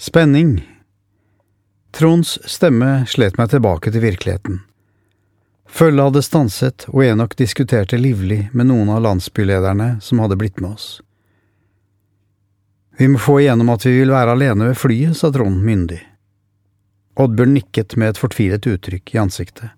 [0.00, 0.68] Spenning.
[1.90, 4.60] Tronds stemme slet meg tilbake til virkeligheten.
[5.66, 10.76] Følget hadde stanset, og Enok diskuterte livlig med noen av landsbylederne som hadde blitt med
[10.76, 10.86] oss.
[12.94, 15.98] Vi må få igjennom at vi vil være alene ved flyet, sa Trond myndig.
[17.18, 19.72] Oddbjørn nikket med et fortvilet uttrykk i ansiktet.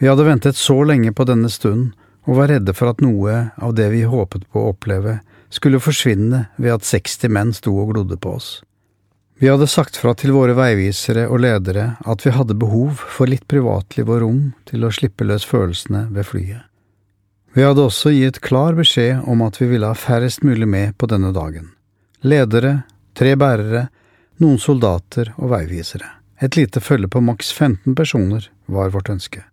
[0.00, 1.90] Vi hadde ventet så lenge på denne stunden,
[2.24, 5.18] og var redde for at noe av det vi håpet på å oppleve,
[5.52, 8.48] skulle forsvinne ved at 60 menn sto og glodde på oss.
[9.38, 13.44] Vi hadde sagt fra til våre veivisere og ledere at vi hadde behov for litt
[13.50, 16.62] privatliv og rom til å slippe løs følelsene ved flyet.
[17.52, 21.08] Vi hadde også gitt klar beskjed om at vi ville ha færrest mulig med på
[21.12, 21.68] denne dagen.
[22.24, 22.86] Ledere,
[23.16, 23.86] tre bærere,
[24.40, 26.08] noen soldater og veivisere.
[26.40, 29.44] Et lite følge på maks 15 personer var vårt ønske.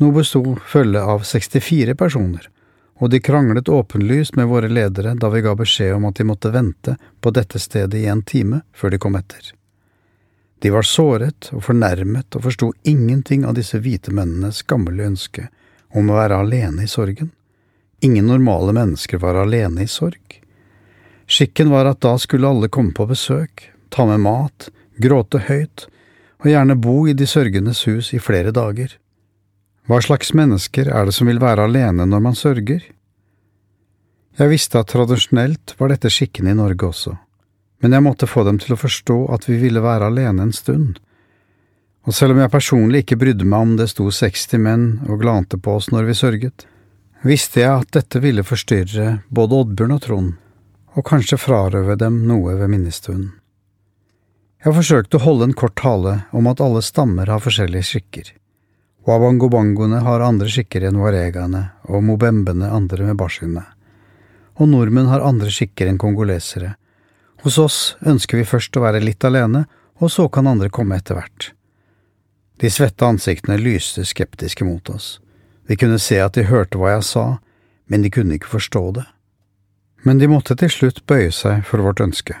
[0.00, 2.48] Nå besto følget av 64 personer,
[2.98, 6.52] og de kranglet åpenlyst med våre ledere da vi ga beskjed om at de måtte
[6.54, 9.52] vente på dette stedet i en time før de kom etter.
[10.64, 15.50] De var såret og fornærmet og forsto ingenting av disse hvite mennenes gamle ønske
[15.92, 17.30] om å være alene i sorgen.
[18.00, 20.40] Ingen normale mennesker var alene i sorg.
[21.26, 25.88] Skikken var at da skulle alle komme på besøk, ta med mat, gråte høyt,
[26.44, 28.92] og gjerne bo i de sørgendes hus i flere dager.
[29.86, 32.80] Hva slags mennesker er det som vil være alene når man sørger?
[34.36, 37.12] Jeg visste at tradisjonelt var dette skikken i Norge også,
[37.84, 40.96] men jeg måtte få dem til å forstå at vi ville være alene en stund.
[42.02, 45.58] Og selv om jeg personlig ikke brydde meg om det sto 60 menn og glante
[45.58, 46.66] på oss når vi sørget,
[47.26, 50.32] visste jeg at dette ville forstyrre både Oddbjørn og Trond,
[50.98, 53.36] og kanskje frarøve dem noe ved minnestunden.
[54.66, 58.34] Jeg forsøkte å holde en kort tale om at alle stammer har forskjellige skikker.
[59.06, 63.62] Wabangobangoene har andre skikker enn waregaene, og mobembene andre med barsene.
[64.58, 66.72] Og nordmenn har andre skikker enn kongolesere.
[67.44, 69.66] Hos oss ønsker vi først å være litt alene,
[70.02, 71.52] og så kan andre komme etter hvert.
[72.58, 75.20] De svette ansiktene lyste skeptiske mot oss.
[75.70, 77.26] Vi kunne se at de hørte hva jeg sa,
[77.86, 79.06] men de kunne ikke forstå det.
[80.02, 82.34] Men de måtte til slutt bøye seg for vårt ønske.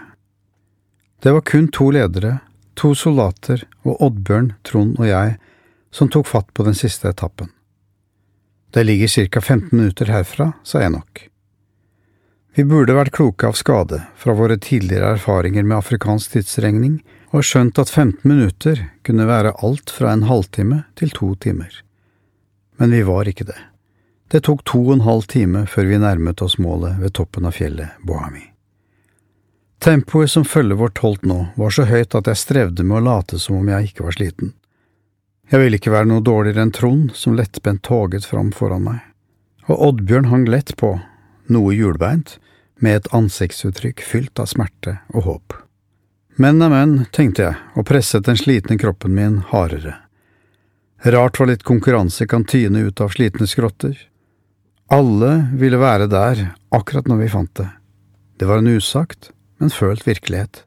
[1.22, 2.40] Det var kun to ledere,
[2.74, 5.36] to soldater og Oddbjørn, Trond og jeg
[5.96, 7.48] som tok fatt på den siste etappen.
[8.70, 11.28] Det ligger ca 15 minutter herfra, sa Enok.
[12.54, 16.98] Vi burde vært kloke av skade fra våre tidligere erfaringer med afrikansk tidsregning
[17.32, 21.72] og skjønt at 15 minutter kunne være alt fra en halvtime til to timer.
[22.76, 23.58] Men vi var ikke det.
[24.28, 27.56] Det tok to og en halv time før vi nærmet oss målet ved toppen av
[27.56, 28.44] fjellet Bohami.
[29.80, 33.40] Tempoet som følget vårt holdt nå, var så høyt at jeg strevde med å late
[33.40, 34.52] som om jeg ikke var sliten.
[35.46, 39.02] Jeg ville ikke være noe dårligere enn Trond, som lettbent toget fram foran meg,
[39.70, 40.96] og Oddbjørn hang lett på,
[41.46, 42.40] noe hjulbeint,
[42.82, 45.54] med et ansiktsuttrykk fylt av smerte og håp.
[46.36, 49.94] Men er men, tenkte jeg, og presset den slitne kroppen min hardere.
[51.06, 53.94] Rart hva litt konkurranse kan tyne ut av slitne skrotter.
[54.92, 56.42] Alle ville være der
[56.74, 57.68] akkurat når vi fant det.
[58.36, 59.30] Det var en usagt,
[59.62, 60.64] men følt virkelighet.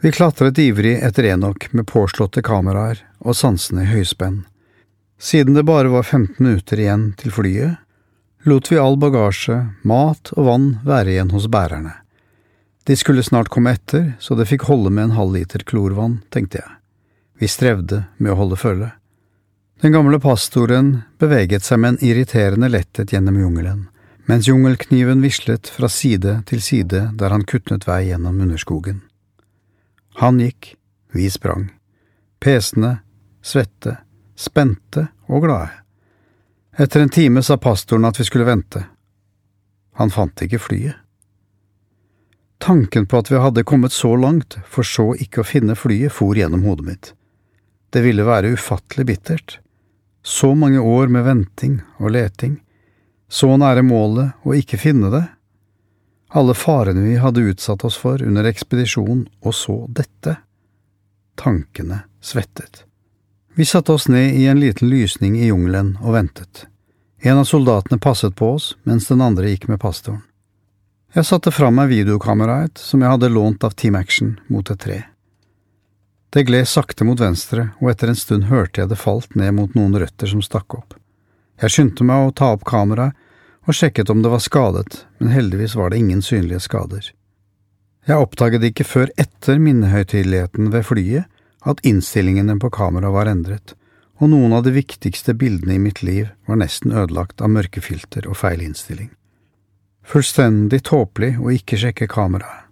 [0.00, 4.44] Vi klatret ivrig etter Enok med påslåtte kameraer og sansene i høyspenn.
[5.20, 7.76] Siden det bare var 15 minutter igjen til flyet,
[8.48, 11.92] lot vi all bagasje, mat og vann være igjen hos bærerne.
[12.88, 16.62] De skulle snart komme etter, så det fikk holde med en halv liter klorvann, tenkte
[16.62, 16.72] jeg.
[17.40, 18.90] Vi strevde med å holde følge.
[19.80, 23.86] Den gamle pastoren beveget seg med en irriterende letthet gjennom jungelen,
[24.28, 29.00] mens jungelkniven vislet fra side til side der han kutnet vei gjennom underskogen.
[30.20, 30.74] Han gikk,
[31.16, 31.70] vi sprang,
[32.44, 32.98] pesende,
[33.42, 33.96] svette,
[34.36, 35.70] spente og glade.
[36.78, 38.84] Etter en time sa pastoren at vi skulle vente.
[40.00, 40.96] Han fant ikke flyet.
[42.60, 46.36] Tanken på at vi hadde kommet så langt, for så ikke å finne flyet, for
[46.36, 47.12] gjennom hodet mitt.
[47.90, 49.58] Det ville være ufattelig bittert.
[50.22, 52.58] Så mange år med venting og leting,
[53.28, 55.24] så nære målet og ikke finne det.
[56.36, 60.36] Alle farene vi hadde utsatt oss for under ekspedisjonen, og så dette.
[61.40, 62.84] Tankene svettet.
[63.54, 66.66] Vi satte oss ned i en liten lysning i jungelen og ventet.
[67.20, 70.22] En av soldatene passet på oss, mens den andre gikk med pastoren.
[71.12, 75.00] Jeg satte fram meg videokameraet som jeg hadde lånt av Team Action, mot et tre.
[76.30, 79.74] Det gled sakte mot venstre, og etter en stund hørte jeg det falt ned mot
[79.74, 80.94] noen røtter som stakk opp.
[81.60, 83.18] Jeg skyndte meg å ta opp kameraet
[83.66, 87.10] og sjekket om det var skadet, men heldigvis var det ingen synlige skader.
[88.06, 91.26] Jeg oppdaget ikke før etter minnehøytideligheten ved flyet
[91.66, 93.74] at innstillingene på kameraet var endret,
[94.20, 98.36] og noen av de viktigste bildene i mitt liv var nesten ødelagt av mørkefilter og
[98.40, 99.10] feil innstilling.
[100.04, 102.66] Fullstendig tåpelig å ikke sjekke kameraet.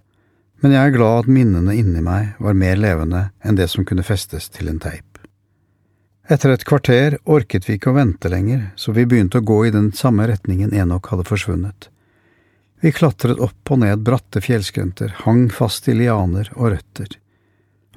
[0.61, 4.03] men jeg er glad at minnene inni meg var mer levende enn det som kunne
[4.03, 5.21] festes til en teip.
[6.29, 9.71] Etter et kvarter orket vi ikke å vente lenger, så vi begynte å gå i
[9.71, 11.89] den samme retningen Enok hadde forsvunnet.
[12.83, 17.15] Vi klatret opp og ned bratte fjellskrenter, hang fast i lianer og røtter.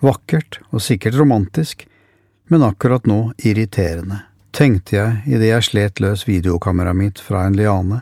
[0.02, 1.86] Vakkert og sikkert romantisk,
[2.50, 8.02] men akkurat nå irriterende, tenkte jeg idet jeg slet løs videokameraet mitt fra en liane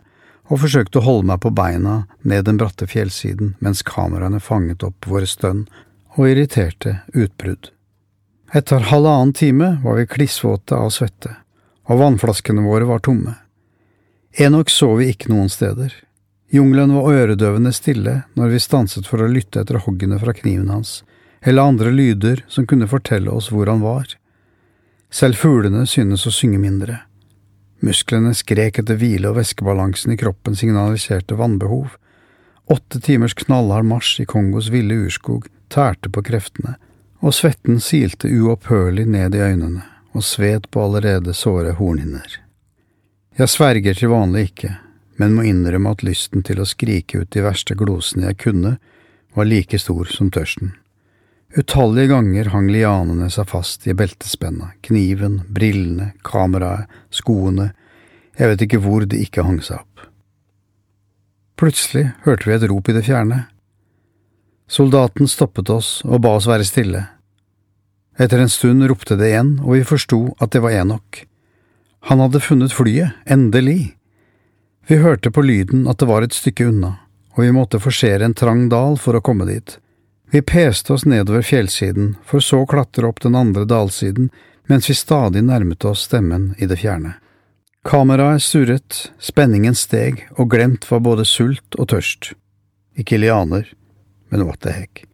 [0.50, 5.06] og forsøkte å holde meg på beina ned den bratte fjellsiden mens kameraene fanget opp
[5.12, 5.68] våre stønn
[6.16, 7.70] og irriterte utbrudd.
[8.56, 11.36] Etter halvannen time var vi klissvåte av svette,
[11.86, 13.36] og vannflaskene våre var tomme.
[14.42, 15.94] Enok så vi ikke noen steder.
[16.50, 21.04] Jungelen var øredøvende stille når vi stanset for å lytte etter hoggene fra kniven hans,
[21.42, 24.16] eller andre lyder som kunne fortelle oss hvor han var.
[25.10, 27.00] Selv fuglene synes å synge mindre.
[27.80, 31.96] Musklene skrek etter hvile, og væskebalansen i kroppen signaliserte vannbehov.
[32.70, 36.76] Åtte timers knallhard marsj i Kongos ville urskog tærte på kreftene,
[37.24, 42.40] og svetten silte uopphørlig ned i øynene og svet på allerede såre hornhinner.
[43.38, 44.72] Jeg sverger til vanlig ikke,
[45.22, 48.78] men må innrømme at lysten til å skrike ut de verste glosene jeg kunne,
[49.36, 50.74] var like stor som tørsten.
[51.58, 57.72] Utallige ganger hang lianene seg fast i beltespenna, kniven, brillene, kameraet, skoene,
[58.38, 60.04] jeg vet ikke hvor de ikke hang seg opp.
[61.60, 63.48] Plutselig hørte vi et rop i det fjerne.
[64.70, 67.02] Soldaten stoppet oss og ba oss være stille.
[68.20, 71.26] Etter en stund ropte det igjen, og vi forsto at det var Enok.
[72.08, 73.96] Han hadde funnet flyet, endelig.
[74.88, 76.94] Vi hørte på lyden at det var et stykke unna,
[77.36, 79.80] og vi måtte forsere en trang dal for å komme dit.
[80.32, 84.30] Vi peste oss nedover fjellsiden, for så å klatre opp den andre dalsiden
[84.70, 87.16] mens vi stadig nærmet oss stemmen i det fjerne.
[87.84, 92.34] Kameraet surret, spenningen steg, og glemt var både sult og tørst.
[92.94, 93.66] Ikke lianer,
[94.30, 95.06] men what the heck.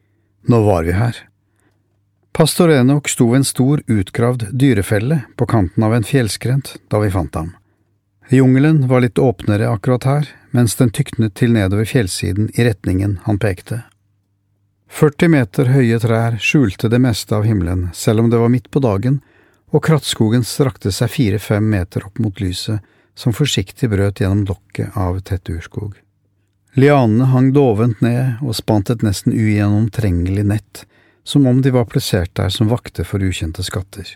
[0.50, 1.16] Nå var vi her.
[2.36, 7.14] Pastor Enok sto ved en stor, utgravd dyrefelle på kanten av en fjellskrent da vi
[7.14, 7.54] fant ham.
[8.28, 13.40] Jungelen var litt åpnere akkurat her, mens den tyknet til nedover fjellsiden i retningen han
[13.40, 13.86] pekte.
[14.96, 18.80] 40 meter høye trær skjulte det meste av himmelen, selv om det var midt på
[18.80, 19.18] dagen,
[19.76, 22.80] og krattskogen strakte seg fire–fem meter opp mot lyset,
[23.12, 25.98] som forsiktig brøt gjennom lokket av tett urskog.
[26.80, 30.86] Lianene hang dovent ned og spant et nesten ugjennomtrengelig nett,
[31.28, 34.08] som om de var plassert der som vakter for ukjente skatter.